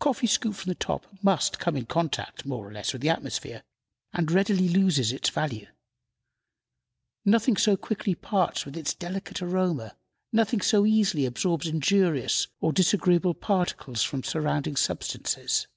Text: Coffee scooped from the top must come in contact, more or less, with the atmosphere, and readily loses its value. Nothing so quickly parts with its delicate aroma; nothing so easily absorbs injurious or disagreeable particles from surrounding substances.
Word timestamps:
Coffee 0.00 0.26
scooped 0.26 0.56
from 0.56 0.70
the 0.70 0.74
top 0.74 1.06
must 1.22 1.60
come 1.60 1.76
in 1.76 1.86
contact, 1.86 2.44
more 2.44 2.66
or 2.66 2.72
less, 2.72 2.92
with 2.92 3.00
the 3.00 3.10
atmosphere, 3.10 3.62
and 4.12 4.28
readily 4.28 4.68
loses 4.68 5.12
its 5.12 5.28
value. 5.28 5.68
Nothing 7.24 7.56
so 7.56 7.76
quickly 7.76 8.16
parts 8.16 8.66
with 8.66 8.76
its 8.76 8.92
delicate 8.92 9.40
aroma; 9.40 9.96
nothing 10.32 10.62
so 10.62 10.84
easily 10.84 11.24
absorbs 11.24 11.68
injurious 11.68 12.48
or 12.58 12.72
disagreeable 12.72 13.34
particles 13.34 14.02
from 14.02 14.24
surrounding 14.24 14.74
substances. 14.74 15.68